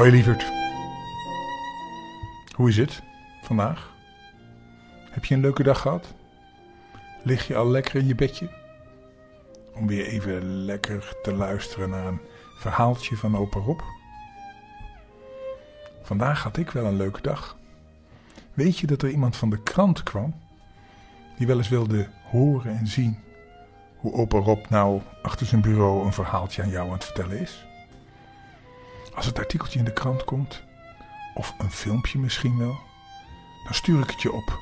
Hoi 0.00 0.12
lieverd. 0.12 0.44
Hoe 2.54 2.68
is 2.68 2.76
het 2.76 3.02
vandaag? 3.42 3.92
Heb 5.10 5.24
je 5.24 5.34
een 5.34 5.40
leuke 5.40 5.62
dag 5.62 5.80
gehad? 5.80 6.14
Lig 7.22 7.46
je 7.46 7.56
al 7.56 7.68
lekker 7.68 7.96
in 7.96 8.06
je 8.06 8.14
bedje? 8.14 8.48
Om 9.74 9.86
weer 9.86 10.06
even 10.06 10.64
lekker 10.64 11.16
te 11.22 11.34
luisteren 11.34 11.90
naar 11.90 12.06
een 12.06 12.20
verhaaltje 12.58 13.16
van 13.16 13.36
opa 13.36 13.58
Rob. 13.58 13.80
Vandaag 16.02 16.42
had 16.42 16.56
ik 16.56 16.70
wel 16.70 16.84
een 16.84 16.96
leuke 16.96 17.20
dag. 17.20 17.56
Weet 18.54 18.78
je 18.78 18.86
dat 18.86 19.02
er 19.02 19.10
iemand 19.10 19.36
van 19.36 19.50
de 19.50 19.62
krant 19.62 20.02
kwam? 20.02 20.34
Die 21.38 21.46
wel 21.46 21.58
eens 21.58 21.68
wilde 21.68 22.08
horen 22.30 22.78
en 22.78 22.86
zien 22.86 23.18
hoe 23.96 24.12
opa 24.12 24.38
Rob 24.38 24.68
nou 24.68 25.00
achter 25.22 25.46
zijn 25.46 25.60
bureau 25.60 26.04
een 26.04 26.12
verhaaltje 26.12 26.62
aan 26.62 26.70
jou 26.70 26.86
aan 26.86 26.94
het 26.94 27.04
vertellen 27.04 27.40
is? 27.40 27.68
Als 29.14 29.26
het 29.26 29.38
artikeltje 29.38 29.78
in 29.78 29.84
de 29.84 29.92
krant 29.92 30.24
komt, 30.24 30.62
of 31.34 31.54
een 31.58 31.70
filmpje 31.70 32.18
misschien 32.18 32.58
wel, 32.58 32.78
dan 33.64 33.74
stuur 33.74 34.00
ik 34.00 34.10
het 34.10 34.22
je 34.22 34.32
op. 34.32 34.58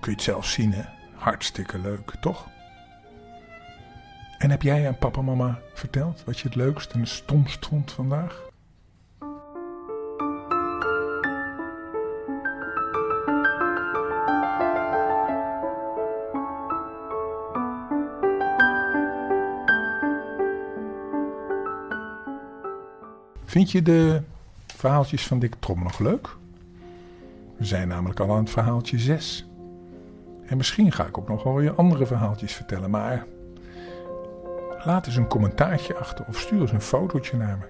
Kun 0.00 0.10
je 0.10 0.16
het 0.16 0.22
zelf 0.22 0.46
zien, 0.46 0.72
hè? 0.72 0.82
Hartstikke 1.14 1.78
leuk, 1.78 2.14
toch? 2.20 2.46
En 4.38 4.50
heb 4.50 4.62
jij 4.62 4.86
aan 4.86 4.98
papa 4.98 5.18
en 5.18 5.24
mama 5.24 5.60
verteld 5.74 6.24
wat 6.24 6.38
je 6.38 6.48
het 6.48 6.56
leukst 6.56 6.92
en 6.92 7.00
het 7.00 7.08
stomst 7.08 7.66
vond 7.66 7.92
vandaag? 7.92 8.43
Vind 23.54 23.70
je 23.70 23.82
de 23.82 24.22
verhaaltjes 24.66 25.26
van 25.26 25.38
Dick 25.38 25.54
Trom 25.58 25.82
nog 25.82 25.98
leuk? 25.98 26.36
We 27.56 27.64
zijn 27.64 27.88
namelijk 27.88 28.20
al 28.20 28.30
aan 28.30 28.38
het 28.38 28.50
verhaaltje 28.50 28.98
6. 28.98 29.46
En 30.46 30.56
misschien 30.56 30.92
ga 30.92 31.06
ik 31.06 31.18
ook 31.18 31.28
nog 31.28 31.42
wel 31.42 31.54
weer 31.54 31.72
andere 31.74 32.06
verhaaltjes 32.06 32.52
vertellen, 32.52 32.90
maar 32.90 33.26
laat 34.84 35.06
eens 35.06 35.16
een 35.16 35.26
commentaartje 35.26 35.94
achter 35.94 36.24
of 36.28 36.38
stuur 36.38 36.60
eens 36.60 36.72
een 36.72 36.80
fotootje 36.80 37.36
naar 37.36 37.58
me. 37.58 37.64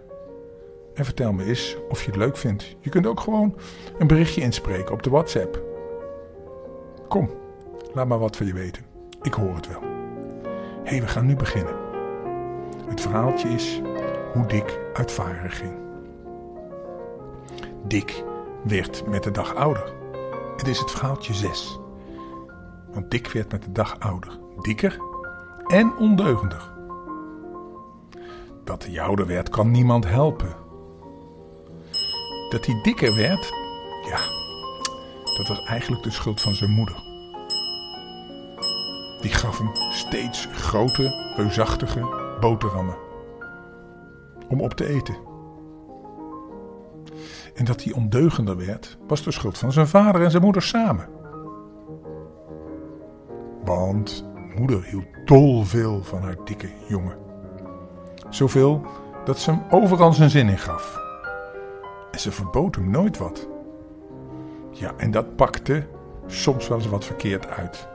En 0.95 1.05
vertel 1.05 1.33
me 1.33 1.45
eens 1.45 1.77
of 1.89 2.01
je 2.01 2.11
het 2.11 2.17
leuk 2.17 2.37
vindt. 2.37 2.77
Je 2.81 2.91
kunt 2.91 3.07
ook 3.07 3.21
gewoon 3.21 3.59
een 3.98 4.07
berichtje 4.07 4.41
inspreken 4.41 4.93
op 4.93 5.03
de 5.03 5.11
WhatsApp. 5.11 5.63
Kom, 7.09 7.31
laat 7.95 8.07
maar 8.07 8.19
wat 8.19 8.37
van 8.37 8.47
je 8.47 8.53
weten. 8.53 8.83
Ik 9.23 9.35
hoor 9.35 9.55
het 9.55 9.69
wel. 9.69 9.83
Hé, 10.85 10.91
hey, 10.91 11.01
we 11.01 11.09
gaan 11.09 11.27
nu 11.27 11.37
beginnen. 11.37 11.75
Het 12.89 13.01
verhaaltje 13.01 13.48
is 13.48 13.81
hoe 14.35 14.47
Dick 14.47 14.81
uit 14.93 15.21
ging. 15.49 15.75
Dick 17.85 18.25
werd 18.65 19.07
met 19.07 19.23
de 19.23 19.31
dag 19.31 19.55
ouder. 19.55 19.93
Het 20.57 20.69
is 20.69 20.79
het 20.79 20.91
verhaaltje 20.91 21.35
6. 21.35 21.79
Want 22.93 23.11
Dick 23.11 23.29
werd 23.29 23.53
met 23.53 23.63
de 23.63 23.73
dag 23.73 23.99
ouder, 23.99 24.39
dikker 24.61 24.99
en 25.67 25.97
ondeugender. 25.97 26.73
Dat 28.65 28.85
hij 28.85 29.01
ouder 29.01 29.27
werd, 29.27 29.49
kan 29.49 29.71
niemand 29.71 30.07
helpen. 30.07 30.57
Dat 32.48 32.67
hij 32.67 32.81
dikker 32.83 33.15
werd, 33.15 33.53
ja, 34.09 34.21
dat 35.37 35.48
was 35.48 35.65
eigenlijk 35.65 36.03
de 36.03 36.11
schuld 36.11 36.41
van 36.41 36.55
zijn 36.55 36.71
moeder. 36.71 36.97
Die 39.21 39.33
gaf 39.33 39.59
hem 39.59 39.71
steeds 39.91 40.48
grote, 40.53 41.33
reusachtige 41.37 42.01
boterhammen 42.41 43.04
om 44.49 44.61
op 44.61 44.75
te 44.75 44.87
eten. 44.87 45.17
En 47.55 47.65
dat 47.65 47.83
hij 47.83 47.93
ondeugender 47.93 48.57
werd, 48.57 48.99
was 49.07 49.23
de 49.23 49.31
schuld 49.31 49.59
van 49.59 49.73
zijn 49.73 49.87
vader 49.87 50.23
en 50.23 50.31
zijn 50.31 50.43
moeder 50.43 50.63
samen. 50.63 51.09
Want 53.65 54.25
moeder 54.57 54.85
hield 54.85 55.07
dolveel 55.25 56.03
van 56.03 56.23
haar 56.23 56.37
dikke 56.45 56.69
jongen. 56.89 57.17
Zoveel 58.29 58.87
dat 59.25 59.39
ze 59.39 59.51
hem 59.51 59.63
overal 59.71 60.13
zijn 60.13 60.31
zin 60.31 60.49
in 60.49 60.59
gaf. 60.59 61.01
En 62.11 62.21
ze 62.21 62.33
verbood 62.33 62.75
hem 62.75 62.91
nooit 62.91 63.19
wat. 63.19 63.49
Ja, 64.71 64.93
en 64.97 65.11
dat 65.11 65.37
pakte 65.37 65.87
soms 66.27 66.69
wel 66.69 66.79
eens 66.79 66.89
wat 66.89 67.05
verkeerd 67.05 67.49
uit. 67.49 67.89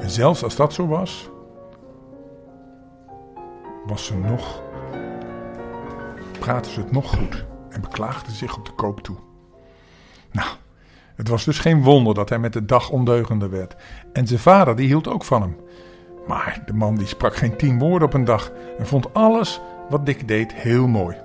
En 0.00 0.10
zelfs 0.10 0.42
als 0.42 0.56
dat 0.56 0.72
zo 0.72 0.86
was, 0.86 1.30
was 3.86 4.04
ze 4.04 4.16
nog, 4.16 4.62
praatte 6.38 6.70
ze 6.70 6.80
het 6.80 6.92
nog 6.92 7.08
goed 7.08 7.44
en 7.70 7.80
beklaagde 7.80 8.32
zich 8.32 8.56
op 8.56 8.64
de 8.64 8.72
koop 8.72 9.00
toe. 9.00 9.16
Nou, 10.32 10.48
het 11.14 11.28
was 11.28 11.44
dus 11.44 11.58
geen 11.58 11.82
wonder 11.82 12.14
dat 12.14 12.28
hij 12.28 12.38
met 12.38 12.52
de 12.52 12.64
dag 12.64 12.90
ondeugender 12.90 13.50
werd. 13.50 13.76
En 14.12 14.26
zijn 14.26 14.40
vader 14.40 14.76
die 14.76 14.86
hield 14.86 15.08
ook 15.08 15.24
van 15.24 15.42
hem. 15.42 15.56
Maar 16.26 16.62
de 16.66 16.72
man 16.72 16.96
die 16.96 17.06
sprak 17.06 17.36
geen 17.36 17.56
tien 17.56 17.78
woorden 17.78 18.08
op 18.08 18.14
een 18.14 18.24
dag 18.24 18.52
en 18.78 18.86
vond 18.86 19.14
alles 19.14 19.60
wat 19.88 20.06
Dick 20.06 20.28
deed 20.28 20.54
heel 20.54 20.86
mooi. 20.86 21.16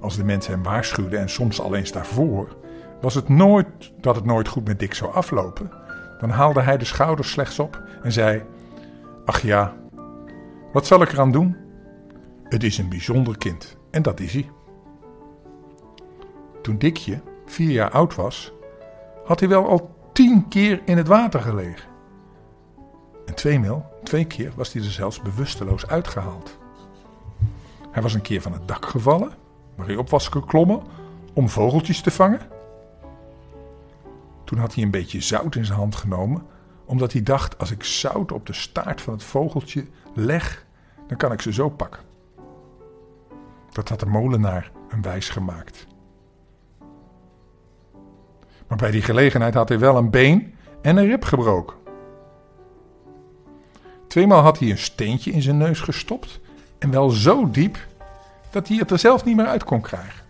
Als 0.00 0.16
de 0.16 0.24
mensen 0.24 0.52
hem 0.52 0.62
waarschuwden 0.62 1.20
en 1.20 1.28
soms 1.28 1.60
al 1.60 1.74
eens 1.74 1.92
daarvoor, 1.92 2.56
was 3.00 3.14
het 3.14 3.28
nooit 3.28 3.66
dat 4.00 4.14
het 4.14 4.24
nooit 4.24 4.48
goed 4.48 4.66
met 4.66 4.78
Dick 4.78 4.94
zou 4.94 5.12
aflopen. 5.12 5.70
Dan 6.20 6.30
haalde 6.30 6.60
hij 6.60 6.78
de 6.78 6.84
schouders 6.84 7.30
slechts 7.30 7.58
op 7.58 7.82
en 8.02 8.12
zei: 8.12 8.42
Ach 9.24 9.42
ja, 9.42 9.74
wat 10.72 10.86
zal 10.86 11.02
ik 11.02 11.12
eraan 11.12 11.32
doen? 11.32 11.56
Het 12.44 12.62
is 12.62 12.78
een 12.78 12.88
bijzonder 12.88 13.38
kind 13.38 13.76
en 13.90 14.02
dat 14.02 14.20
is 14.20 14.32
hij. 14.32 14.50
Toen 16.62 16.78
Dikje 16.78 17.20
vier 17.46 17.70
jaar 17.70 17.90
oud 17.90 18.14
was, 18.14 18.52
had 19.24 19.40
hij 19.40 19.48
wel 19.48 19.68
al 19.68 19.94
tien 20.12 20.48
keer 20.48 20.82
in 20.84 20.96
het 20.96 21.06
water 21.06 21.40
gelegen. 21.40 21.90
En 23.26 23.34
tweemaal, 23.34 23.90
twee 24.02 24.24
keer 24.24 24.52
was 24.56 24.72
hij 24.72 24.82
er 24.82 24.90
zelfs 24.90 25.22
bewusteloos 25.22 25.86
uitgehaald. 25.86 26.58
Hij 27.90 28.02
was 28.02 28.14
een 28.14 28.22
keer 28.22 28.42
van 28.42 28.52
het 28.52 28.68
dak 28.68 28.86
gevallen, 28.86 29.32
waar 29.74 29.86
hij 29.86 29.96
op 29.96 30.10
was 30.10 30.28
geklommen 30.28 30.82
om 31.32 31.48
vogeltjes 31.48 32.00
te 32.00 32.10
vangen. 32.10 32.40
Toen 34.44 34.58
had 34.58 34.74
hij 34.74 34.84
een 34.84 34.90
beetje 34.90 35.20
zout 35.20 35.56
in 35.56 35.64
zijn 35.64 35.78
hand 35.78 35.94
genomen, 35.94 36.46
omdat 36.84 37.12
hij 37.12 37.22
dacht: 37.22 37.58
als 37.58 37.70
ik 37.70 37.84
zout 37.84 38.32
op 38.32 38.46
de 38.46 38.52
staart 38.52 39.00
van 39.00 39.12
het 39.12 39.24
vogeltje 39.24 39.86
leg, 40.14 40.64
dan 41.06 41.16
kan 41.16 41.32
ik 41.32 41.40
ze 41.40 41.52
zo 41.52 41.68
pakken. 41.68 42.02
Dat 43.70 43.88
had 43.88 44.00
de 44.00 44.06
molenaar 44.06 44.70
hem 44.88 45.02
wijs 45.02 45.28
gemaakt. 45.28 45.86
Maar 48.66 48.78
bij 48.78 48.90
die 48.90 49.02
gelegenheid 49.02 49.54
had 49.54 49.68
hij 49.68 49.78
wel 49.78 49.96
een 49.96 50.10
been 50.10 50.54
en 50.82 50.96
een 50.96 51.06
rib 51.06 51.24
gebroken. 51.24 51.76
Tweemaal 54.06 54.42
had 54.42 54.58
hij 54.58 54.70
een 54.70 54.78
steentje 54.78 55.30
in 55.30 55.42
zijn 55.42 55.56
neus 55.56 55.80
gestopt 55.80 56.40
en 56.78 56.90
wel 56.90 57.10
zo 57.10 57.50
diep 57.50 57.86
dat 58.50 58.68
hij 58.68 58.76
het 58.76 58.90
er 58.90 58.98
zelf 58.98 59.24
niet 59.24 59.36
meer 59.36 59.46
uit 59.46 59.64
kon 59.64 59.80
krijgen. 59.80 60.24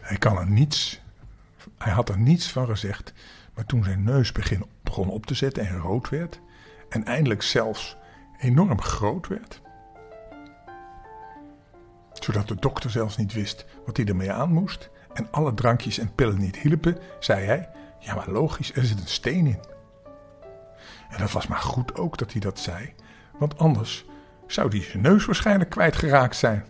Hij, 0.00 0.16
kan 0.16 0.38
er 0.38 0.50
niets, 0.50 1.00
hij 1.78 1.92
had 1.92 2.08
er 2.08 2.18
niets 2.18 2.52
van 2.52 2.66
gezegd, 2.66 3.12
maar 3.54 3.66
toen 3.66 3.84
zijn 3.84 4.02
neus 4.02 4.32
begon 4.82 5.08
op 5.08 5.26
te 5.26 5.34
zetten 5.34 5.66
en 5.66 5.78
rood 5.78 6.08
werd, 6.08 6.40
en 6.88 7.04
eindelijk 7.04 7.42
zelfs 7.42 7.96
enorm 8.38 8.80
groot 8.80 9.28
werd, 9.28 9.62
zodat 12.12 12.48
de 12.48 12.54
dokter 12.54 12.90
zelfs 12.90 13.16
niet 13.16 13.32
wist 13.32 13.66
wat 13.86 13.96
hij 13.96 14.06
ermee 14.06 14.32
aan 14.32 14.52
moest, 14.52 14.90
en 15.12 15.28
alle 15.30 15.54
drankjes 15.54 15.98
en 15.98 16.14
pillen 16.14 16.38
niet 16.38 16.56
hielpen, 16.56 16.98
zei 17.20 17.44
hij: 17.44 17.68
Ja, 17.98 18.14
maar 18.14 18.30
logisch, 18.30 18.74
er 18.74 18.84
zit 18.84 19.00
een 19.00 19.06
steen 19.06 19.46
in. 19.46 19.62
En 21.10 21.18
dat 21.18 21.32
was 21.32 21.46
maar 21.46 21.58
goed 21.58 21.96
ook 21.96 22.18
dat 22.18 22.32
hij 22.32 22.40
dat 22.40 22.58
zei, 22.58 22.94
want 23.38 23.58
anders 23.58 24.04
zou 24.46 24.68
hij 24.68 24.82
zijn 24.82 25.02
neus 25.02 25.24
waarschijnlijk 25.24 25.70
kwijtgeraakt 25.70 26.36
zijn. 26.36 26.64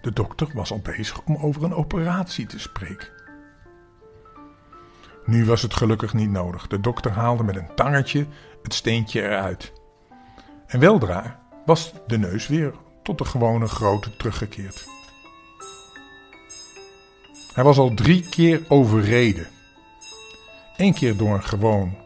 De 0.00 0.12
dokter 0.12 0.50
was 0.54 0.70
al 0.70 0.80
bezig 0.80 1.22
om 1.24 1.36
over 1.36 1.64
een 1.64 1.74
operatie 1.74 2.46
te 2.46 2.58
spreken. 2.58 3.17
Nu 5.28 5.44
was 5.44 5.62
het 5.62 5.74
gelukkig 5.74 6.14
niet 6.14 6.30
nodig. 6.30 6.66
De 6.66 6.80
dokter 6.80 7.10
haalde 7.10 7.42
met 7.42 7.56
een 7.56 7.74
tangetje 7.74 8.26
het 8.62 8.74
steentje 8.74 9.22
eruit. 9.22 9.72
En 10.66 10.80
weldra 10.80 11.40
was 11.66 11.92
de 12.06 12.18
neus 12.18 12.46
weer 12.46 12.74
tot 13.02 13.18
de 13.18 13.24
gewone 13.24 13.66
grootte 13.66 14.16
teruggekeerd. 14.16 14.86
Hij 17.54 17.64
was 17.64 17.78
al 17.78 17.94
drie 17.94 18.28
keer 18.28 18.64
overreden. 18.68 19.46
Eén 20.76 20.94
keer 20.94 21.16
door 21.16 21.34
een 21.34 21.44
gewoon 21.44 21.96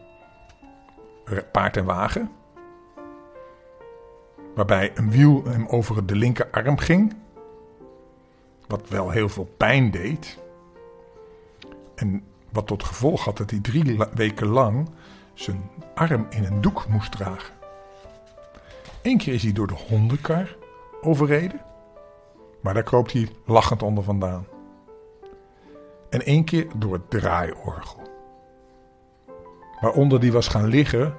paard 1.51 1.77
en 1.77 1.85
wagen, 1.85 2.31
waarbij 4.55 4.91
een 4.95 5.11
wiel 5.11 5.43
hem 5.43 5.67
over 5.67 6.05
de 6.05 6.15
linkerarm 6.15 6.77
ging, 6.77 7.15
wat 8.67 8.89
wel 8.89 9.09
heel 9.09 9.29
veel 9.29 9.53
pijn 9.57 9.91
deed. 9.91 10.39
En 11.95 12.23
wat 12.53 12.67
tot 12.67 12.83
gevolg 12.83 13.25
had 13.25 13.37
dat 13.37 13.49
hij 13.49 13.59
drie 13.59 13.97
weken 14.13 14.47
lang 14.47 14.89
zijn 15.33 15.69
arm 15.95 16.25
in 16.29 16.43
een 16.43 16.61
doek 16.61 16.87
moest 16.87 17.11
dragen. 17.11 17.53
Eén 19.01 19.17
keer 19.17 19.33
is 19.33 19.43
hij 19.43 19.51
door 19.51 19.67
de 19.67 19.77
hondenkar 19.87 20.55
overreden. 21.01 21.61
Maar 22.61 22.73
daar 22.73 22.83
kroop 22.83 23.11
hij 23.11 23.29
lachend 23.45 23.83
onder 23.83 24.03
vandaan. 24.03 24.47
En 26.09 26.25
één 26.25 26.43
keer 26.43 26.67
door 26.75 26.93
het 26.93 27.09
draaiorgel. 27.09 28.01
Waaronder 29.81 30.19
die 30.19 30.31
was 30.31 30.47
gaan 30.47 30.67
liggen 30.67 31.17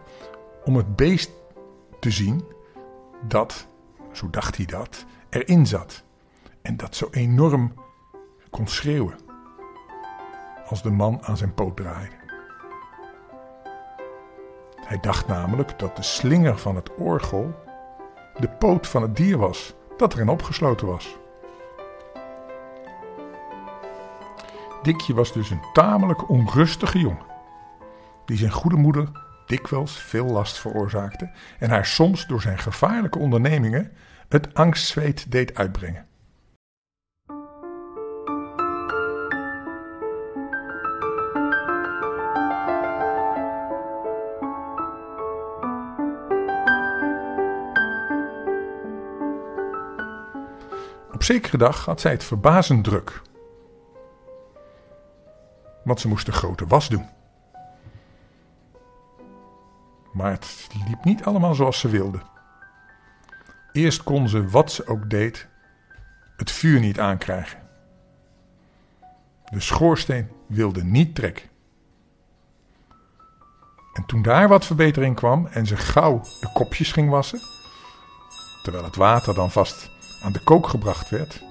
om 0.65 0.77
het 0.77 0.97
beest 0.97 1.31
te 2.01 2.11
zien 2.11 2.45
dat, 3.29 3.67
zo 4.13 4.31
dacht 4.31 4.57
hij 4.57 4.67
dat, 4.67 5.05
erin 5.31 5.67
zat. 5.67 6.03
En 6.63 6.77
dat 6.77 6.97
zo 6.97 7.09
enorm 7.11 7.75
kon 8.51 8.67
schreeuwen. 8.67 9.24
Als 10.69 10.83
de 10.83 10.91
man 10.91 11.19
aan 11.23 11.37
zijn 11.37 11.55
poot 11.55 11.77
draaide. 11.77 12.23
Hij 14.87 14.99
dacht 15.01 15.27
namelijk 15.27 15.79
dat 15.79 15.97
de 15.97 16.03
slinger 16.03 16.59
van 16.59 16.77
het 16.77 16.95
orgel 16.95 17.63
de 18.39 18.49
poot 18.49 18.87
van 18.87 19.03
het 19.03 19.17
dier 19.17 19.39
was 19.39 19.75
dat 19.97 20.13
erin 20.15 20.29
opgesloten 20.29 20.87
was. 20.87 21.17
Dikje 24.83 25.15
was 25.15 25.33
dus 25.33 25.51
een 25.51 25.63
tamelijk 25.73 26.29
onrustige 26.29 26.99
jongen, 26.99 27.27
die 28.25 28.37
zijn 28.37 28.51
goede 28.51 28.77
moeder 28.77 29.09
dikwijls 29.47 29.99
veel 29.99 30.27
last 30.27 30.59
veroorzaakte 30.59 31.31
en 31.59 31.71
haar 31.71 31.87
soms 31.87 32.27
door 32.27 32.41
zijn 32.41 32.59
gevaarlijke 32.59 33.19
ondernemingen 33.19 33.93
het 34.29 34.55
angstzweet 34.55 35.31
deed 35.31 35.55
uitbrengen. 35.55 36.07
Op 51.15 51.23
zekere 51.23 51.57
dag 51.57 51.85
had 51.85 52.01
zij 52.01 52.11
het 52.11 52.25
verbazend 52.25 52.85
druk. 52.85 53.23
Want 55.85 56.01
ze 56.01 56.09
moest 56.09 56.27
de 56.27 56.33
grote 56.33 56.67
was 56.67 56.89
doen. 56.89 57.09
Maar 60.13 60.31
het 60.31 60.69
liep 60.87 61.05
niet 61.05 61.25
allemaal 61.25 61.55
zoals 61.55 61.79
ze 61.79 61.89
wilde. 61.89 62.21
Eerst 63.73 64.03
kon 64.03 64.29
ze, 64.29 64.49
wat 64.49 64.73
ze 64.73 64.87
ook 64.87 65.11
deed, 65.11 65.49
het 66.37 66.51
vuur 66.51 66.81
niet 66.81 67.01
aankrijgen. 67.01 67.59
De 69.45 69.61
schoorsteen 69.61 70.29
wilde 70.47 70.85
niet 70.85 71.15
trekken. 71.15 71.49
En 73.93 74.07
toen 74.07 74.23
daar 74.23 74.49
wat 74.49 74.65
verbetering 74.65 75.17
kwam 75.17 75.47
en 75.47 75.67
ze 75.67 75.77
gauw 75.77 76.21
de 76.41 76.51
kopjes 76.53 76.93
ging 76.93 77.11
wassen, 77.11 77.41
terwijl 78.63 78.85
het 78.85 78.97
water 78.97 79.35
dan 79.35 79.51
vast 79.51 79.94
aan 80.25 80.33
de 80.33 80.45
kook 80.45 80.67
gebracht 80.67 81.09
werd, 81.09 81.45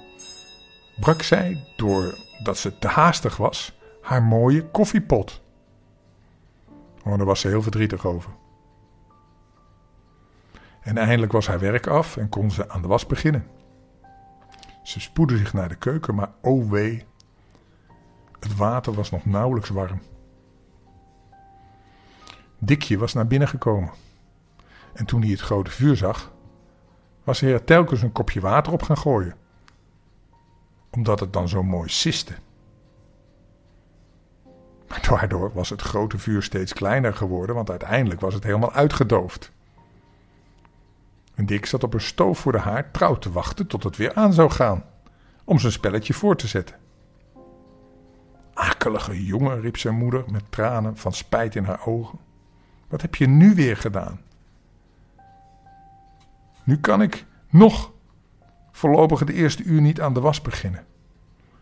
brak 0.99 1.21
zij, 1.21 1.67
doordat 1.75 2.57
ze 2.57 2.79
te 2.79 2.87
haastig 2.87 3.37
was, 3.37 3.77
haar 4.01 4.23
mooie 4.23 4.65
koffiepot. 4.69 5.41
Oh, 7.03 7.17
daar 7.17 7.25
was 7.25 7.39
ze 7.39 7.47
heel 7.47 7.61
verdrietig 7.61 8.05
over. 8.05 8.31
En 10.81 10.97
eindelijk 10.97 11.31
was 11.31 11.47
haar 11.47 11.59
werk 11.59 11.87
af 11.87 12.17
en 12.17 12.29
kon 12.29 12.51
ze 12.51 12.69
aan 12.69 12.81
de 12.81 12.87
was 12.87 13.05
beginnen. 13.05 13.47
Ze 14.83 14.99
spoedde 14.99 15.37
zich 15.37 15.53
naar 15.53 15.69
de 15.69 15.75
keuken, 15.75 16.15
maar 16.15 16.31
oh 16.41 16.69
wee, 16.69 17.05
het 18.39 18.55
water 18.55 18.93
was 18.93 19.11
nog 19.11 19.25
nauwelijks 19.25 19.69
warm. 19.69 20.01
Dikje 22.59 22.97
was 22.97 23.13
naar 23.13 23.27
binnen 23.27 23.47
gekomen. 23.47 23.91
En 24.93 25.05
toen 25.05 25.21
hij 25.21 25.29
het 25.31 25.39
grote 25.39 25.71
vuur 25.71 25.95
zag, 25.95 26.32
was 27.23 27.39
hij 27.39 27.53
er 27.53 27.63
telkens 27.63 28.01
een 28.01 28.11
kopje 28.11 28.39
water 28.39 28.73
op 28.73 28.83
gaan 28.83 28.97
gooien. 28.97 29.35
Omdat 30.89 31.19
het 31.19 31.33
dan 31.33 31.47
zo 31.47 31.63
mooi 31.63 31.89
siste. 31.89 32.33
Maar 34.87 35.05
daardoor 35.09 35.51
was 35.53 35.69
het 35.69 35.81
grote 35.81 36.17
vuur 36.17 36.43
steeds 36.43 36.73
kleiner 36.73 37.13
geworden, 37.13 37.55
want 37.55 37.69
uiteindelijk 37.69 38.21
was 38.21 38.33
het 38.33 38.43
helemaal 38.43 38.71
uitgedoofd. 38.73 39.51
En 41.35 41.45
Dick 41.45 41.65
zat 41.65 41.83
op 41.83 41.93
een 41.93 42.01
stoof 42.01 42.39
voor 42.39 42.51
de 42.51 42.57
haard 42.57 42.93
trouw 42.93 43.17
te 43.17 43.31
wachten 43.31 43.67
tot 43.67 43.83
het 43.83 43.97
weer 43.97 44.13
aan 44.13 44.33
zou 44.33 44.49
gaan, 44.49 44.85
om 45.43 45.59
zijn 45.59 45.71
spelletje 45.71 46.13
voor 46.13 46.35
te 46.35 46.47
zetten. 46.47 46.75
Akelige 48.53 49.25
jongen, 49.25 49.61
riep 49.61 49.77
zijn 49.77 49.95
moeder 49.95 50.23
met 50.31 50.43
tranen 50.49 50.97
van 50.97 51.13
spijt 51.13 51.55
in 51.55 51.63
haar 51.63 51.85
ogen. 51.85 52.19
Wat 52.87 53.01
heb 53.01 53.15
je 53.15 53.27
nu 53.27 53.55
weer 53.55 53.77
gedaan? 53.77 54.21
Nu 56.63 56.77
kan 56.77 57.01
ik 57.01 57.25
nog 57.49 57.91
voorlopig 58.71 59.19
het 59.19 59.29
eerste 59.29 59.63
uur 59.63 59.81
niet 59.81 60.01
aan 60.01 60.13
de 60.13 60.19
was 60.19 60.41
beginnen. 60.41 60.85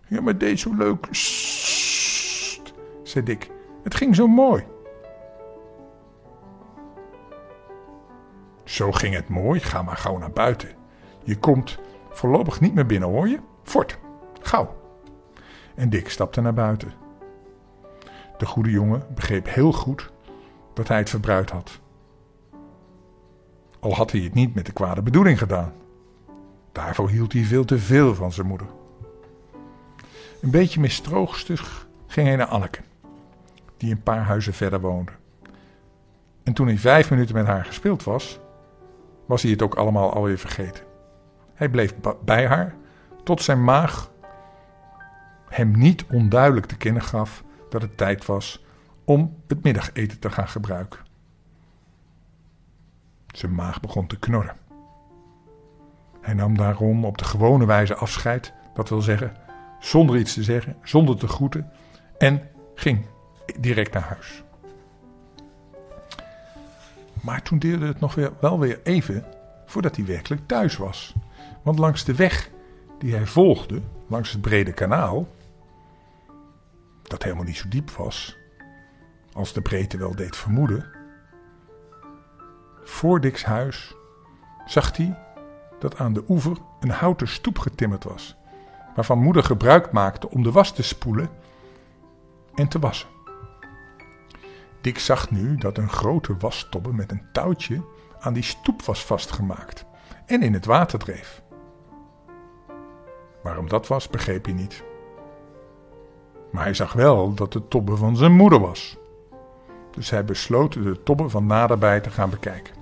Ja, 0.08 0.22
maar 0.22 0.38
deed 0.38 0.60
zo 0.60 0.74
leuk. 0.76 1.08
Sst, 1.12 2.74
zei 3.04 3.26
Dick. 3.26 3.52
Het 3.84 3.96
ging 3.96 4.16
zo 4.16 4.28
mooi. 4.28 4.66
Zo 8.64 8.92
ging 8.92 9.16
het 9.16 9.30
mooi. 9.30 9.60
Ga 9.60 9.82
maar 9.82 9.98
gauw 9.98 10.18
naar 10.18 10.32
buiten. 10.32 10.70
Je 11.24 11.38
komt 11.38 11.80
voorlopig 12.10 12.60
niet 12.60 12.74
meer 12.74 12.86
binnen, 12.86 13.10
hoor 13.10 13.28
je? 13.28 13.40
Fort, 13.64 13.98
gauw. 14.42 14.76
En 15.76 15.90
Dick 15.90 16.10
stapte 16.10 16.42
naar 16.42 16.54
buiten. 16.54 16.94
De 18.38 18.46
goede 18.46 18.72
jongen 18.72 19.06
begreep 19.16 19.50
heel 19.50 19.72
goed 19.74 20.12
dat 20.74 20.88
hij 20.88 20.98
het 20.98 21.10
verbruikt 21.10 21.50
had. 21.50 21.80
Al 23.82 23.94
had 23.96 24.12
hij 24.12 24.22
het 24.22 24.34
niet 24.34 24.56
met 24.56 24.66
de 24.66 24.72
kwade 24.72 25.02
bedoeling 25.02 25.38
gedaan. 25.38 25.74
Daarvoor 26.72 27.10
hield 27.10 27.34
hij 27.34 27.44
veel 27.44 27.66
te 27.66 27.80
veel 27.80 28.16
van 28.16 28.32
zijn 28.32 28.48
moeder. 28.48 28.68
Een 30.42 30.52
beetje 30.52 30.80
mistroostig 30.80 31.88
ging 32.08 32.28
hij 32.28 32.36
naar 32.36 32.48
Anneke, 32.48 32.82
die 33.78 33.92
een 33.92 34.04
paar 34.04 34.24
huizen 34.24 34.54
verder 34.54 34.82
woonde. 34.82 35.12
En 36.44 36.54
toen 36.54 36.68
hij 36.68 36.78
vijf 36.78 37.10
minuten 37.10 37.36
met 37.36 37.46
haar 37.46 37.66
gespeeld 37.66 38.04
was, 38.04 38.40
was 39.26 39.42
hij 39.42 39.52
het 39.52 39.62
ook 39.62 39.76
allemaal 39.76 40.14
alweer 40.14 40.38
vergeten. 40.38 40.84
Hij 41.54 41.70
bleef 41.70 41.94
bij 42.26 42.48
haar 42.48 42.76
tot 43.24 43.42
zijn 43.42 43.64
maag 43.64 44.12
hem 45.50 45.72
niet 45.72 46.06
onduidelijk 46.12 46.66
te 46.66 46.78
kennen 46.78 47.02
gaf 47.02 47.44
dat 47.70 47.82
het 47.82 47.98
tijd 47.98 48.26
was 48.26 48.66
om 49.06 49.36
het 49.48 49.64
middageten 49.64 50.20
te 50.20 50.30
gaan 50.30 50.48
gebruiken. 50.48 51.00
Zijn 53.32 53.56
maag 53.56 53.80
begon 53.80 54.08
te 54.08 54.20
knorren. 54.20 54.56
Hij 56.22 56.34
nam 56.34 56.58
daarom 56.58 57.06
op 57.06 57.18
de 57.18 57.26
gewone 57.26 57.66
wijze 57.66 57.96
afscheid, 57.96 58.54
dat 58.74 58.90
wil 58.90 59.02
zeggen, 59.02 59.36
zonder 59.80 60.18
iets 60.18 60.34
te 60.34 60.44
zeggen, 60.44 60.78
zonder 60.84 61.18
te 61.18 61.28
groeten, 61.28 61.72
en 62.18 62.50
ging 62.76 63.06
direct 63.60 63.94
naar 63.94 64.04
huis. 64.04 64.44
Maar 67.22 67.42
toen 67.42 67.60
duurde 67.60 67.86
het 67.86 68.00
nog 68.00 68.16
weer, 68.16 68.32
wel 68.40 68.60
weer 68.60 68.80
even 68.84 69.26
voordat 69.66 69.96
hij 69.96 70.06
werkelijk 70.06 70.48
thuis 70.48 70.78
was. 70.78 71.14
Want 71.62 71.80
langs 71.80 72.04
de 72.06 72.16
weg 72.16 72.50
die 73.00 73.14
hij 73.16 73.26
volgde, 73.26 73.82
langs 74.08 74.32
het 74.32 74.42
brede 74.42 74.74
kanaal, 74.74 75.28
dat 77.04 77.24
helemaal 77.24 77.44
niet 77.44 77.58
zo 77.58 77.68
diep 77.68 77.90
was, 77.90 78.38
als 79.34 79.54
de 79.54 79.62
breedte 79.62 79.98
wel 79.98 80.16
deed 80.16 80.36
vermoeden, 80.36 80.86
voor 82.84 83.20
Dick's 83.20 83.44
huis 83.44 83.96
zag 84.66 84.98
hij 84.98 85.18
dat 85.80 85.98
aan 85.98 86.14
de 86.14 86.24
oever 86.28 86.58
een 86.80 86.90
houten 86.90 87.28
stoep 87.28 87.60
getimmerd 87.60 88.04
was, 88.04 88.36
waarvan 88.96 89.20
moeder 89.20 89.44
gebruik 89.44 89.92
maakte 89.92 90.30
om 90.30 90.44
de 90.44 90.52
was 90.52 90.72
te 90.74 90.84
spoelen 90.84 91.30
en 92.56 92.68
te 92.68 92.80
wassen. 92.80 93.10
Dick 94.82 95.00
zag 95.00 95.32
nu 95.32 95.56
dat 95.56 95.78
een 95.78 95.90
grote 95.90 96.38
wastobbe 96.38 96.94
met 96.94 97.12
een 97.12 97.26
touwtje 97.32 97.84
aan 98.20 98.34
die 98.34 98.44
stoep 98.44 98.82
was 98.82 99.06
vastgemaakt 99.06 99.86
en 100.26 100.42
in 100.42 100.54
het 100.54 100.66
water 100.66 101.00
dreef. 101.00 101.42
Waarom 103.44 103.70
dat 103.70 103.88
was, 103.88 104.08
begreep 104.08 104.46
hij 104.46 104.54
niet. 104.54 104.84
Maar 106.52 106.64
hij 106.64 106.74
zag 106.74 106.94
wel 106.94 107.34
dat 107.34 107.54
de 107.54 107.68
tobbe 107.68 107.96
van 107.96 108.16
zijn 108.16 108.32
moeder 108.32 108.60
was. 108.60 108.98
Dus 109.92 110.10
hij 110.10 110.26
besloot 110.26 110.74
de 110.74 111.04
tobbe 111.04 111.30
van 111.30 111.46
naderbij 111.46 112.00
te 112.00 112.10
gaan 112.10 112.30
bekijken. 112.30 112.74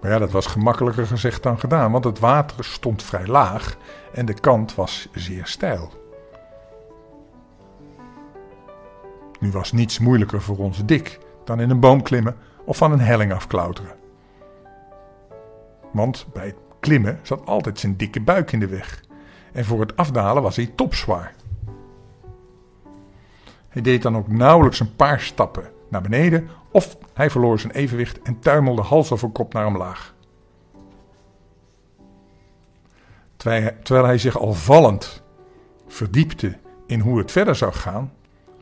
Maar 0.00 0.10
ja, 0.10 0.18
dat 0.18 0.30
was 0.30 0.46
gemakkelijker 0.46 1.06
gezegd 1.06 1.42
dan 1.42 1.58
gedaan, 1.58 1.92
want 1.92 2.04
het 2.04 2.18
water 2.18 2.64
stond 2.64 3.02
vrij 3.02 3.26
laag 3.26 3.76
en 4.12 4.26
de 4.26 4.34
kant 4.34 4.74
was 4.74 5.08
zeer 5.12 5.46
steil. 5.46 5.92
Nu 9.40 9.50
was 9.50 9.72
niets 9.72 9.98
moeilijker 9.98 10.42
voor 10.42 10.58
onze 10.58 10.84
dik 10.84 11.18
dan 11.44 11.60
in 11.60 11.70
een 11.70 11.80
boom 11.80 12.02
klimmen 12.02 12.36
of 12.64 12.76
van 12.76 12.92
een 12.92 13.00
helling 13.00 13.32
afklauteren. 13.32 13.94
Want 15.92 16.26
bij 16.32 16.46
het 16.46 16.56
klimmen 16.80 17.18
zat 17.22 17.46
altijd 17.46 17.78
zijn 17.78 17.96
dikke 17.96 18.20
buik 18.20 18.52
in 18.52 18.60
de 18.60 18.66
weg. 18.66 19.04
En 19.52 19.64
voor 19.64 19.80
het 19.80 19.96
afdalen 19.96 20.42
was 20.42 20.56
hij 20.56 20.66
topzwaar. 20.66 21.34
Hij 23.70 23.82
deed 23.82 24.02
dan 24.02 24.16
ook 24.16 24.28
nauwelijks 24.28 24.80
een 24.80 24.96
paar 24.96 25.20
stappen 25.20 25.70
naar 25.88 26.02
beneden 26.02 26.48
of 26.70 26.96
hij 27.12 27.30
verloor 27.30 27.60
zijn 27.60 27.72
evenwicht 27.72 28.22
en 28.22 28.38
tuimelde 28.38 28.82
hals 28.82 29.12
over 29.12 29.28
kop 29.28 29.52
naar 29.52 29.66
omlaag. 29.66 30.14
terwijl 33.82 34.04
hij 34.04 34.18
zich 34.18 34.38
al 34.38 34.52
vallend 34.52 35.22
verdiepte 35.86 36.58
in 36.86 37.00
hoe 37.00 37.18
het 37.18 37.30
verder 37.30 37.56
zou 37.56 37.72
gaan, 37.72 38.12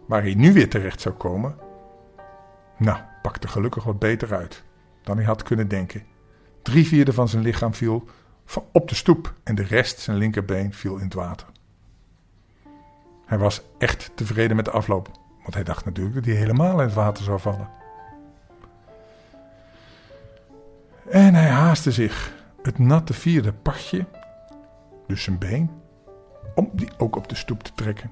waar 0.07 0.23
hij 0.23 0.35
nu 0.35 0.53
weer 0.53 0.69
terecht 0.69 1.01
zou 1.01 1.15
komen, 1.15 1.57
nou, 2.77 2.99
pakte 3.23 3.49
gelukkig 3.49 3.85
wat 3.85 3.99
beter 3.99 4.35
uit 4.35 4.65
dan 5.03 5.17
hij 5.17 5.27
had 5.27 5.43
kunnen 5.43 5.69
denken. 5.69 6.03
Drie 6.63 6.87
vierde 6.87 7.13
van 7.13 7.29
zijn 7.29 7.43
lichaam 7.43 7.75
viel 7.75 8.05
op 8.73 8.89
de 8.89 8.95
stoep 8.95 9.35
en 9.45 9.55
de 9.55 9.63
rest, 9.63 9.99
zijn 9.99 10.17
linkerbeen, 10.17 10.75
viel 10.75 10.97
in 10.97 11.05
het 11.05 11.15
water. 11.15 11.47
Hij 13.29 13.39
was 13.39 13.63
echt 13.79 14.11
tevreden 14.15 14.57
met 14.57 14.65
de 14.65 14.71
afloop, 14.71 15.11
want 15.43 15.55
hij 15.55 15.65
dacht 15.65 15.85
natuurlijk 15.85 16.15
dat 16.15 16.25
hij 16.25 16.35
helemaal 16.35 16.73
in 16.73 16.87
het 16.87 16.95
water 16.95 17.25
zou 17.25 17.41
vallen. 17.41 17.69
En 21.09 21.35
hij 21.35 21.49
haastte 21.49 21.93
zich 21.93 22.33
het 22.63 22.79
natte 22.79 23.13
vierde 23.13 23.53
partje, 23.53 24.07
dus 25.07 25.23
zijn 25.23 25.39
been, 25.39 25.71
om 26.55 26.71
die 26.73 26.91
ook 26.99 27.17
op 27.17 27.29
de 27.29 27.35
stoep 27.35 27.63
te 27.63 27.73
trekken. 27.75 28.11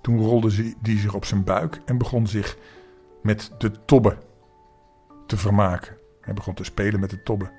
Toen 0.00 0.18
rolde 0.18 0.74
die 0.82 0.98
zich 0.98 1.14
op 1.14 1.24
zijn 1.24 1.44
buik 1.44 1.80
en 1.84 1.98
begon 1.98 2.26
zich 2.26 2.56
met 3.22 3.50
de 3.58 3.84
tobbe 3.84 4.16
te 5.26 5.36
vermaken. 5.36 5.96
Hij 6.20 6.34
begon 6.34 6.54
te 6.54 6.64
spelen 6.64 7.00
met 7.00 7.10
de 7.10 7.22
tobbe. 7.22 7.50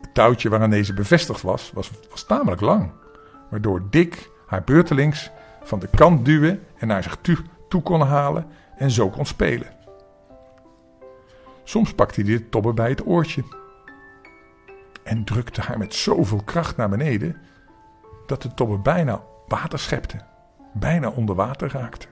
Het 0.00 0.14
touwtje 0.14 0.48
waaraan 0.48 0.70
deze 0.70 0.94
bevestigd 0.94 1.42
was, 1.42 1.72
was, 1.72 1.90
was 2.10 2.24
tamelijk 2.24 2.60
lang, 2.60 2.92
waardoor 3.50 3.90
Dick 3.90 4.30
haar 4.46 4.64
beurtelings 4.64 5.30
van 5.68 5.78
de 5.78 5.88
kant 5.88 6.24
duwen 6.24 6.66
en 6.76 6.86
naar 6.86 7.02
zich 7.02 7.16
toe, 7.68 7.82
kon 7.82 8.00
halen 8.00 8.46
en 8.76 8.90
zo 8.90 9.10
kon 9.10 9.26
spelen. 9.26 9.76
Soms 11.64 11.94
pakte 11.94 12.20
hij 12.20 12.30
de 12.30 12.48
tobbe 12.48 12.72
bij 12.72 12.88
het 12.88 13.06
oortje 13.06 13.44
en 15.02 15.24
drukte 15.24 15.60
haar 15.60 15.78
met 15.78 15.94
zoveel 15.94 16.42
kracht 16.44 16.76
naar 16.76 16.88
beneden 16.88 17.36
dat 18.26 18.42
de 18.42 18.54
tobbe 18.54 18.78
bijna 18.78 19.22
water 19.46 19.78
schepte, 19.78 20.24
bijna 20.72 21.08
onder 21.08 21.34
water 21.34 21.70
raakte. 21.72 22.06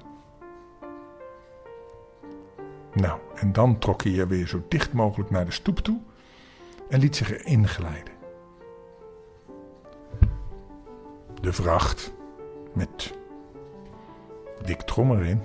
Nou, 2.93 3.19
en 3.35 3.53
dan 3.53 3.79
trok 3.79 4.03
hij 4.03 4.19
er 4.19 4.29
weer 4.29 4.47
zo 4.47 4.63
dicht 4.69 4.93
mogelijk 4.93 5.31
naar 5.31 5.45
de 5.45 5.51
stoep 5.51 5.79
toe 5.79 6.01
en 6.89 7.01
liet 7.01 7.17
zich 7.17 7.31
erin 7.31 7.69
glijden. 7.69 8.15
De 11.41 11.53
vracht 11.53 12.13
met 12.73 13.15
Dick 14.65 14.81
Trom 14.81 15.13
erin 15.13 15.43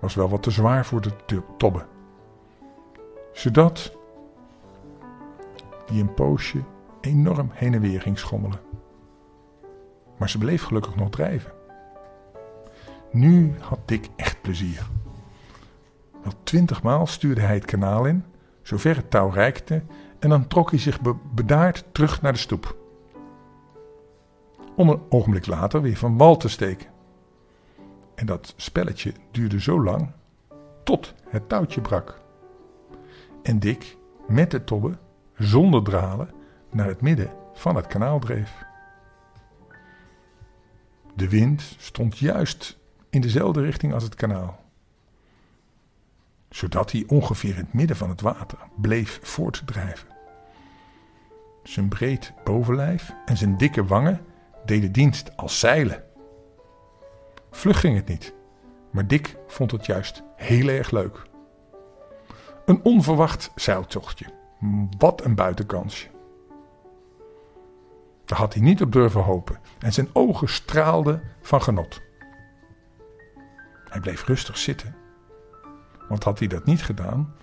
was 0.00 0.14
wel 0.14 0.28
wat 0.28 0.42
te 0.42 0.50
zwaar 0.50 0.86
voor 0.86 1.00
de 1.00 1.42
tobbe. 1.56 1.84
Zodat 3.32 3.96
die 5.86 6.02
een 6.02 6.14
poosje 6.14 6.62
enorm 7.00 7.50
heen 7.52 7.74
en 7.74 7.80
weer 7.80 8.00
ging 8.00 8.18
schommelen. 8.18 8.60
Maar 10.16 10.30
ze 10.30 10.38
bleef 10.38 10.62
gelukkig 10.62 10.96
nog 10.96 11.10
drijven. 11.10 11.52
Nu 13.10 13.54
had 13.60 13.78
Dick 13.84 14.08
echt 14.16 14.42
plezier. 14.42 14.86
Wel 16.22 16.32
twintig 16.42 16.82
maal 16.82 17.06
stuurde 17.06 17.40
hij 17.40 17.54
het 17.54 17.64
kanaal 17.64 18.04
in, 18.04 18.24
zover 18.62 18.96
het 18.96 19.10
touw 19.10 19.28
reikte, 19.28 19.82
en 20.18 20.28
dan 20.28 20.46
trok 20.46 20.70
hij 20.70 20.78
zich 20.78 20.98
bedaard 21.34 21.84
terug 21.92 22.22
naar 22.22 22.32
de 22.32 22.38
stoep. 22.38 22.76
Om 24.76 24.88
een 24.88 25.00
ogenblik 25.08 25.46
later 25.46 25.82
weer 25.82 25.96
van 25.96 26.16
wal 26.16 26.36
te 26.36 26.48
steken. 26.48 26.95
En 28.16 28.26
dat 28.26 28.54
spelletje 28.56 29.12
duurde 29.30 29.60
zo 29.60 29.82
lang 29.82 30.10
tot 30.84 31.14
het 31.28 31.48
touwtje 31.48 31.80
brak. 31.80 32.20
En 33.42 33.58
Dick 33.58 33.96
met 34.28 34.50
de 34.50 34.64
tobbe, 34.64 34.98
zonder 35.36 35.82
dralen, 35.82 36.30
naar 36.70 36.86
het 36.86 37.00
midden 37.00 37.30
van 37.52 37.76
het 37.76 37.86
kanaal 37.86 38.18
dreef. 38.18 38.64
De 41.14 41.28
wind 41.28 41.74
stond 41.78 42.18
juist 42.18 42.78
in 43.10 43.20
dezelfde 43.20 43.62
richting 43.62 43.92
als 43.92 44.02
het 44.02 44.14
kanaal, 44.14 44.64
zodat 46.50 46.92
hij 46.92 47.04
ongeveer 47.06 47.50
in 47.50 47.56
het 47.56 47.72
midden 47.72 47.96
van 47.96 48.08
het 48.08 48.20
water 48.20 48.58
bleef 48.76 49.18
voortdrijven. 49.22 50.08
Zijn 51.62 51.88
breed 51.88 52.32
bovenlijf 52.44 53.12
en 53.24 53.36
zijn 53.36 53.56
dikke 53.56 53.84
wangen 53.84 54.20
deden 54.64 54.92
dienst 54.92 55.36
als 55.36 55.58
zeilen. 55.58 56.04
Vlug 57.56 57.80
ging 57.80 57.96
het 57.96 58.08
niet, 58.08 58.34
maar 58.90 59.06
Dick 59.06 59.36
vond 59.46 59.70
het 59.70 59.86
juist 59.86 60.22
heel 60.36 60.68
erg 60.68 60.90
leuk. 60.90 61.22
Een 62.64 62.80
onverwacht 62.82 63.50
zeiltochtje. 63.54 64.26
Wat 64.98 65.24
een 65.24 65.34
buitenkansje. 65.34 66.08
Daar 68.24 68.38
had 68.38 68.54
hij 68.54 68.62
niet 68.62 68.82
op 68.82 68.92
durven 68.92 69.20
hopen 69.20 69.60
en 69.78 69.92
zijn 69.92 70.08
ogen 70.12 70.48
straalden 70.48 71.22
van 71.40 71.62
genot. 71.62 72.00
Hij 73.84 74.00
bleef 74.00 74.26
rustig 74.26 74.58
zitten, 74.58 74.96
want 76.08 76.24
had 76.24 76.38
hij 76.38 76.48
dat 76.48 76.64
niet 76.64 76.82
gedaan, 76.82 77.34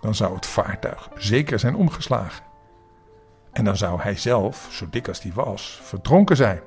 dan 0.00 0.14
zou 0.14 0.34
het 0.34 0.46
vaartuig 0.46 1.08
zeker 1.14 1.58
zijn 1.58 1.74
omgeslagen. 1.74 2.44
En 3.52 3.64
dan 3.64 3.76
zou 3.76 4.00
hij 4.00 4.16
zelf, 4.16 4.68
zo 4.70 4.86
dik 4.90 5.08
als 5.08 5.22
hij 5.22 5.32
was, 5.32 5.80
verdronken 5.82 6.36
zijn. 6.36 6.60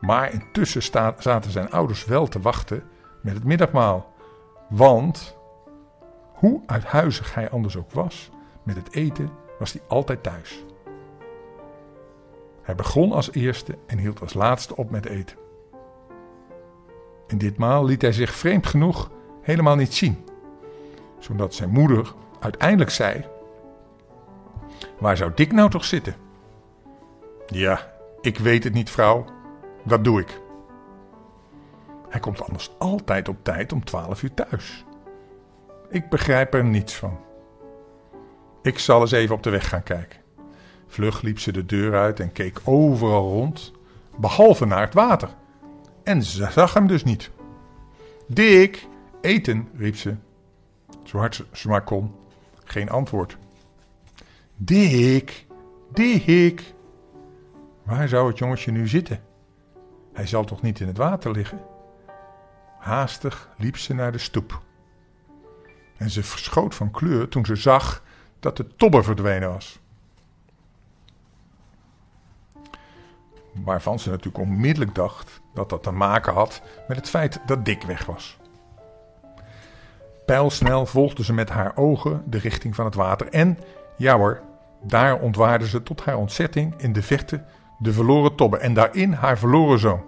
Maar 0.00 0.32
intussen 0.32 0.82
zaten 1.18 1.50
zijn 1.50 1.70
ouders 1.70 2.04
wel 2.04 2.26
te 2.26 2.40
wachten 2.40 2.82
met 3.22 3.34
het 3.34 3.44
middagmaal. 3.44 4.12
Want, 4.68 5.36
hoe 6.32 6.62
uithuizig 6.66 7.34
hij 7.34 7.50
anders 7.50 7.76
ook 7.76 7.90
was, 7.90 8.30
met 8.62 8.76
het 8.76 8.92
eten 8.92 9.30
was 9.58 9.72
hij 9.72 9.82
altijd 9.86 10.22
thuis. 10.22 10.64
Hij 12.62 12.74
begon 12.74 13.12
als 13.12 13.32
eerste 13.32 13.78
en 13.86 13.98
hield 13.98 14.20
als 14.20 14.34
laatste 14.34 14.76
op 14.76 14.90
met 14.90 15.06
eten. 15.06 15.36
En 17.26 17.38
ditmaal 17.38 17.84
liet 17.84 18.02
hij 18.02 18.12
zich 18.12 18.34
vreemd 18.34 18.66
genoeg 18.66 19.10
helemaal 19.42 19.76
niet 19.76 19.94
zien, 19.94 20.24
zodat 21.18 21.54
zijn 21.54 21.70
moeder 21.70 22.14
uiteindelijk 22.40 22.90
zei: 22.90 23.24
Waar 24.98 25.16
zou 25.16 25.32
Dick 25.34 25.52
nou 25.52 25.70
toch 25.70 25.84
zitten? 25.84 26.14
Ja, 27.46 27.92
ik 28.20 28.38
weet 28.38 28.64
het 28.64 28.72
niet, 28.72 28.90
vrouw. 28.90 29.24
Dat 29.86 30.04
doe 30.04 30.20
ik. 30.20 30.40
Hij 32.08 32.20
komt 32.20 32.42
anders 32.42 32.70
altijd 32.78 33.28
op 33.28 33.36
tijd 33.42 33.72
om 33.72 33.84
twaalf 33.84 34.22
uur 34.22 34.34
thuis. 34.34 34.84
Ik 35.88 36.08
begrijp 36.08 36.54
er 36.54 36.64
niets 36.64 36.94
van. 36.94 37.18
Ik 38.62 38.78
zal 38.78 39.00
eens 39.00 39.12
even 39.12 39.34
op 39.34 39.42
de 39.42 39.50
weg 39.50 39.68
gaan 39.68 39.82
kijken. 39.82 40.20
Vlug 40.86 41.22
liep 41.22 41.38
ze 41.38 41.52
de 41.52 41.66
deur 41.66 41.94
uit 41.94 42.20
en 42.20 42.32
keek 42.32 42.60
overal 42.64 43.28
rond, 43.28 43.72
behalve 44.16 44.64
naar 44.64 44.80
het 44.80 44.94
water. 44.94 45.28
En 46.02 46.22
ze 46.22 46.50
zag 46.50 46.74
hem 46.74 46.86
dus 46.86 47.04
niet. 47.04 47.30
Dick, 48.26 48.86
eten, 49.20 49.68
riep 49.76 49.96
ze. 49.96 50.14
Zo 51.04 51.18
hard 51.18 51.44
ze 51.52 51.68
maar 51.68 51.84
kon. 51.84 52.14
Geen 52.64 52.90
antwoord. 52.90 53.36
Dick, 54.56 55.46
Dick. 55.92 56.74
Waar 57.82 58.08
zou 58.08 58.28
het 58.28 58.38
jongetje 58.38 58.72
nu 58.72 58.88
zitten? 58.88 59.25
Hij 60.16 60.26
zal 60.26 60.44
toch 60.44 60.62
niet 60.62 60.80
in 60.80 60.86
het 60.86 60.96
water 60.96 61.30
liggen? 61.30 61.60
Haastig 62.78 63.48
liep 63.56 63.76
ze 63.76 63.94
naar 63.94 64.12
de 64.12 64.18
stoep. 64.18 64.62
En 65.96 66.10
ze 66.10 66.22
verschoot 66.22 66.74
van 66.74 66.90
kleur 66.90 67.28
toen 67.28 67.46
ze 67.46 67.56
zag 67.56 68.02
dat 68.40 68.56
de 68.56 68.66
tobber 68.76 69.04
verdwenen 69.04 69.52
was. 69.52 69.78
waarvan 73.64 73.98
ze 73.98 74.10
natuurlijk 74.10 74.44
onmiddellijk 74.44 74.94
dacht 74.94 75.40
dat 75.54 75.68
dat 75.68 75.82
te 75.82 75.90
maken 75.90 76.32
had 76.32 76.62
met 76.88 76.96
het 76.96 77.08
feit 77.08 77.40
dat 77.46 77.64
Dick 77.64 77.82
weg 77.82 78.04
was. 78.04 78.36
Pijlsnel 80.26 80.86
volgde 80.86 81.24
ze 81.24 81.32
met 81.32 81.48
haar 81.48 81.76
ogen 81.76 82.22
de 82.26 82.38
richting 82.38 82.74
van 82.74 82.84
het 82.84 82.94
water 82.94 83.28
en, 83.28 83.58
ja 83.96 84.16
hoor, 84.16 84.40
daar 84.82 85.20
ontwaarde 85.20 85.68
ze 85.68 85.82
tot 85.82 86.04
haar 86.04 86.16
ontzetting 86.16 86.74
in 86.76 86.92
de 86.92 87.02
verte 87.02 87.44
de 87.78 87.92
verloren 87.92 88.34
tobbe 88.34 88.58
en 88.58 88.74
daarin 88.74 89.12
haar 89.12 89.38
verloren 89.38 89.78
zoon. 89.78 90.04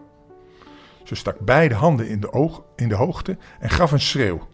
Ze 1.04 1.14
stak 1.14 1.38
beide 1.38 1.74
handen 1.74 2.08
in 2.08 2.20
de, 2.20 2.32
oog, 2.32 2.62
in 2.76 2.88
de 2.88 2.94
hoogte 2.94 3.38
en 3.58 3.70
gaf 3.70 3.92
een 3.92 4.00
schreeuw. 4.00 4.48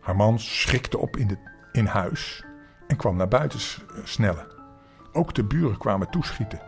Haar 0.00 0.16
man 0.16 0.38
schrikte 0.38 0.98
op 0.98 1.16
in, 1.16 1.26
de, 1.26 1.36
in 1.72 1.86
huis 1.86 2.44
en 2.86 2.96
kwam 2.96 3.16
naar 3.16 3.28
buiten 3.28 3.60
snellen. 4.04 4.46
Ook 5.12 5.34
de 5.34 5.44
buren 5.44 5.78
kwamen 5.78 6.10
toeschieten. 6.10 6.60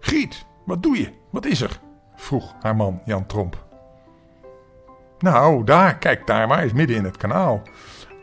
Griet, 0.00 0.46
wat 0.64 0.82
doe 0.82 0.98
je? 0.98 1.12
Wat 1.30 1.44
is 1.44 1.60
er? 1.60 1.80
vroeg 2.14 2.54
haar 2.60 2.76
man 2.76 3.02
Jan 3.04 3.26
Tromp. 3.26 3.66
Nou, 5.18 5.64
daar, 5.64 5.98
kijk 5.98 6.26
daar 6.26 6.48
maar, 6.48 6.64
is 6.64 6.72
midden 6.72 6.96
in 6.96 7.04
het 7.04 7.16
kanaal. 7.16 7.62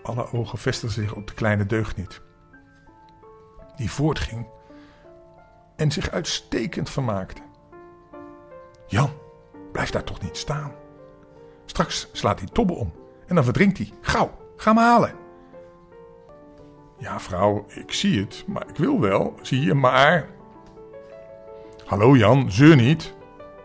Alle 0.04 0.32
ogen 0.32 0.58
vestigden 0.58 1.04
zich 1.04 1.16
op 1.16 1.28
de 1.28 1.34
kleine 1.34 1.66
deugniet. 1.66 2.22
Die 3.76 3.92
voortging 3.92 4.48
en 5.76 5.92
zich 5.92 6.12
uitstekend 6.12 6.90
vermaakte. 6.90 7.42
Jan, 8.88 9.10
blijf 9.72 9.90
daar 9.90 10.04
toch 10.04 10.22
niet 10.22 10.38
staan. 10.38 10.72
Straks 11.66 12.10
slaat 12.12 12.40
hij 12.40 12.48
tobbe 12.52 12.74
om 12.74 12.94
en 13.28 13.36
dan 13.36 13.44
verdrinkt 13.44 13.78
hij. 13.78 13.92
Gauw, 14.02 14.32
ga 14.58 14.74
hem 14.74 14.84
halen. 14.84 15.14
Ja, 16.98 17.20
vrouw, 17.20 17.66
ik 17.68 17.92
zie 17.92 18.20
het, 18.20 18.44
maar 18.48 18.70
ik 18.70 18.78
wil 18.78 19.00
wel, 19.00 19.34
zie 19.42 19.62
je, 19.62 19.74
maar. 19.74 20.28
Hallo 21.86 22.16
Jan, 22.16 22.52
zeur 22.52 22.76
niet. 22.76 23.14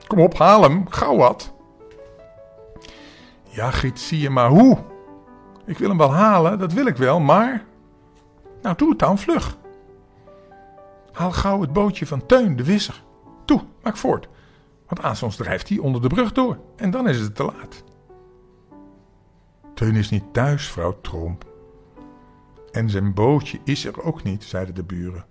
Kom 0.07 0.21
op, 0.21 0.39
haal 0.39 0.63
hem, 0.63 0.89
gauw 0.89 1.17
wat. 1.17 1.53
Ja, 3.43 3.71
Giet, 3.71 4.01
zie 4.01 4.21
je 4.21 4.31
maar 4.31 4.49
hoe. 4.49 4.79
Ik 5.67 5.79
wil 5.79 5.89
hem 5.89 5.99
wel 5.99 6.13
halen, 6.13 6.59
dat 6.59 6.73
wil 6.73 6.87
ik 6.87 6.97
wel, 6.97 7.21
maar. 7.21 7.65
Nou, 8.63 8.77
doe 8.77 8.91
het 8.91 8.99
dan 8.99 9.19
vlug. 9.19 9.57
Haal 11.21 11.33
gauw 11.33 11.61
het 11.61 11.73
bootje 11.73 12.07
van 12.07 12.27
Teun, 12.27 12.57
de 12.57 12.65
visser. 12.65 13.03
Toe, 13.45 13.63
maak 13.83 13.97
voort. 13.97 14.29
Want 14.87 15.03
aanstonds 15.03 15.37
drijft 15.37 15.69
hij 15.69 15.79
onder 15.79 16.03
de 16.03 16.09
brug 16.09 16.33
door 16.33 16.59
en 16.77 16.91
dan 16.91 17.09
is 17.09 17.21
het 17.21 17.35
te 17.35 17.45
laat. 17.45 17.85
Teun 19.75 19.95
is 19.95 20.11
niet 20.11 20.33
thuis, 20.33 20.71
vrouw 20.71 21.01
Tromp. 21.01 21.45
En 22.71 22.91
zijn 22.91 23.15
bootje 23.15 23.59
is 23.65 23.85
er 23.85 24.03
ook 24.03 24.23
niet, 24.23 24.45
zeiden 24.45 24.75
de 24.75 24.85
buren. 24.85 25.27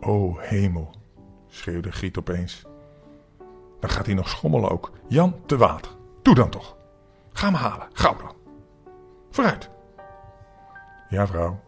O 0.00 0.36
hemel, 0.38 0.94
schreeuwde 1.48 1.92
Giet 1.92 2.18
opeens. 2.18 2.62
Dan 3.80 3.90
gaat 3.90 4.06
hij 4.06 4.14
nog 4.14 4.28
schommelen 4.28 4.70
ook. 4.70 4.92
Jan, 5.08 5.34
te 5.46 5.56
water. 5.56 5.92
Doe 6.22 6.34
dan 6.34 6.50
toch. 6.50 6.76
Ga 7.32 7.46
hem 7.46 7.54
halen, 7.54 7.88
gauw 7.92 8.16
dan. 8.16 8.34
Vooruit. 9.30 9.70
Ja, 11.08 11.26
vrouw. 11.26 11.60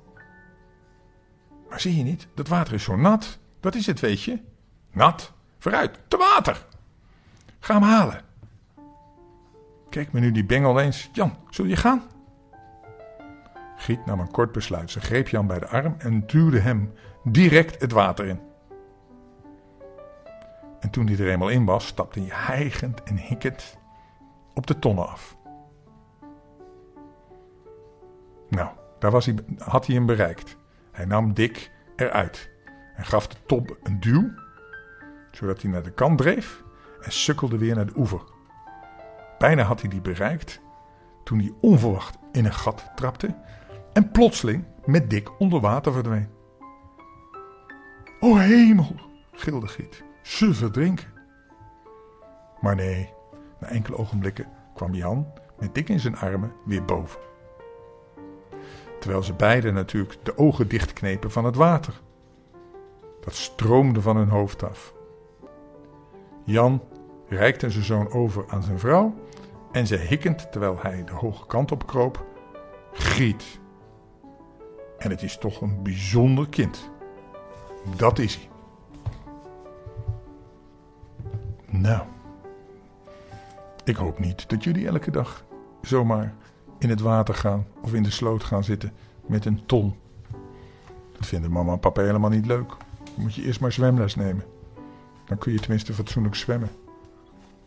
Maar 1.74 1.82
zie 1.82 1.96
je 1.96 2.02
niet, 2.02 2.26
dat 2.34 2.48
water 2.48 2.74
is 2.74 2.82
zo 2.82 2.96
nat. 2.96 3.38
Dat 3.60 3.74
is 3.74 3.86
het, 3.86 4.00
weet 4.00 4.22
je. 4.22 4.38
Nat. 4.92 5.32
Vooruit, 5.58 5.98
te 6.08 6.16
water. 6.16 6.66
Ga 7.60 7.74
hem 7.74 7.82
halen. 7.82 8.20
Kijk 9.88 10.12
me 10.12 10.20
nu 10.20 10.32
die 10.32 10.44
bengel 10.44 10.80
eens. 10.80 11.10
Jan, 11.12 11.36
zul 11.50 11.64
je 11.64 11.76
gaan? 11.76 12.02
Giet 13.76 14.06
nam 14.06 14.20
een 14.20 14.30
kort 14.30 14.52
besluit. 14.52 14.90
Ze 14.90 15.00
greep 15.00 15.28
Jan 15.28 15.46
bij 15.46 15.58
de 15.58 15.66
arm 15.66 15.94
en 15.98 16.26
duwde 16.26 16.58
hem 16.58 16.92
direct 17.24 17.80
het 17.80 17.92
water 17.92 18.26
in. 18.26 18.40
En 20.80 20.90
toen 20.90 21.06
hij 21.06 21.18
er 21.18 21.30
eenmaal 21.30 21.48
in 21.48 21.64
was, 21.64 21.86
stapte 21.86 22.20
hij 22.20 22.28
hijgend 22.32 23.02
en 23.02 23.16
hikkend 23.16 23.78
op 24.52 24.66
de 24.66 24.78
tonnen 24.78 25.08
af. 25.08 25.36
Nou, 28.48 28.68
daar 28.98 29.10
was 29.10 29.26
hij, 29.26 29.34
had 29.58 29.86
hij 29.86 29.94
hem 29.94 30.06
bereikt. 30.06 30.56
Hij 30.94 31.04
nam 31.04 31.34
Dick 31.34 31.70
eruit 31.96 32.50
en 32.96 33.04
gaf 33.04 33.26
de 33.26 33.36
top 33.46 33.78
een 33.82 34.00
duw, 34.00 34.30
zodat 35.30 35.62
hij 35.62 35.70
naar 35.70 35.82
de 35.82 35.92
kant 35.92 36.18
dreef 36.18 36.62
en 37.00 37.12
sukkelde 37.12 37.58
weer 37.58 37.74
naar 37.74 37.86
de 37.86 37.96
oever. 37.96 38.22
Bijna 39.38 39.62
had 39.62 39.80
hij 39.80 39.90
die 39.90 40.00
bereikt 40.00 40.60
toen 41.24 41.38
hij 41.38 41.52
onverwacht 41.60 42.18
in 42.32 42.44
een 42.44 42.52
gat 42.52 42.90
trapte 42.94 43.36
en 43.92 44.10
plotseling 44.10 44.64
met 44.84 45.10
Dick 45.10 45.40
onder 45.40 45.60
water 45.60 45.92
verdween. 45.92 46.28
O 48.20 48.36
hemel, 48.36 48.94
gilde 49.32 49.68
Giet, 49.68 50.04
ze 50.22 50.54
verdrinken. 50.54 51.12
Maar 52.60 52.74
nee, 52.74 53.12
na 53.60 53.68
enkele 53.68 53.96
ogenblikken 53.96 54.48
kwam 54.74 54.94
Jan 54.94 55.26
met 55.58 55.74
Dick 55.74 55.88
in 55.88 56.00
zijn 56.00 56.16
armen 56.16 56.52
weer 56.64 56.84
boven. 56.84 57.20
Terwijl 59.04 59.24
ze 59.24 59.32
beiden 59.32 59.74
natuurlijk 59.74 60.24
de 60.24 60.38
ogen 60.38 60.68
dichtknepen 60.68 61.30
van 61.30 61.44
het 61.44 61.56
water. 61.56 62.00
Dat 63.20 63.34
stroomde 63.34 64.00
van 64.00 64.16
hun 64.16 64.28
hoofd 64.28 64.62
af. 64.62 64.94
Jan 66.44 66.82
reikte 67.28 67.70
zijn 67.70 67.84
zoon 67.84 68.10
over 68.10 68.44
aan 68.48 68.62
zijn 68.62 68.78
vrouw 68.78 69.14
en 69.72 69.86
ze 69.86 69.96
hikkend 69.96 70.52
terwijl 70.52 70.78
hij 70.80 71.04
de 71.04 71.12
hoge 71.12 71.46
kant 71.46 71.72
op 71.72 71.86
kroop, 71.86 72.24
Giet. 72.92 73.60
En 74.98 75.10
het 75.10 75.22
is 75.22 75.38
toch 75.38 75.60
een 75.60 75.82
bijzonder 75.82 76.48
kind. 76.48 76.90
Dat 77.96 78.18
is 78.18 78.34
hij. 78.34 78.48
Nou, 81.80 82.02
ik 83.84 83.96
hoop 83.96 84.18
niet 84.18 84.48
dat 84.48 84.64
jullie 84.64 84.86
elke 84.86 85.10
dag 85.10 85.44
zomaar 85.80 86.34
in 86.78 86.88
het 86.88 87.00
water 87.00 87.34
gaan 87.34 87.66
of 87.80 87.94
in 87.94 88.02
de 88.02 88.10
sloot 88.10 88.44
gaan 88.44 88.64
zitten 88.64 88.92
met 89.26 89.44
een 89.44 89.66
ton. 89.66 89.94
Dat 91.16 91.26
vinden 91.26 91.50
mama 91.50 91.72
en 91.72 91.80
papa 91.80 92.02
helemaal 92.02 92.30
niet 92.30 92.46
leuk. 92.46 92.68
Dan 93.04 93.22
moet 93.22 93.34
je 93.34 93.42
eerst 93.42 93.60
maar 93.60 93.72
zwemles 93.72 94.14
nemen. 94.14 94.44
Dan 95.24 95.38
kun 95.38 95.52
je 95.52 95.60
tenminste 95.60 95.94
fatsoenlijk 95.94 96.34
zwemmen. 96.34 96.70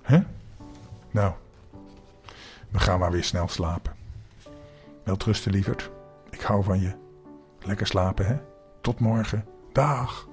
Hè? 0.01 0.19
Nou, 1.11 1.33
we 2.69 2.79
gaan 2.79 2.99
maar 2.99 3.11
weer 3.11 3.23
snel 3.23 3.47
slapen. 3.47 3.95
Wel 5.03 5.17
trusten, 5.17 5.51
lieverd. 5.51 5.89
Ik 6.29 6.41
hou 6.41 6.63
van 6.63 6.79
je. 6.79 6.93
Lekker 7.61 7.87
slapen, 7.87 8.25
hè? 8.25 8.37
Tot 8.81 8.99
morgen. 8.99 9.45
Dag. 9.71 10.26